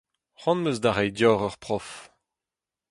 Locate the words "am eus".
0.61-0.79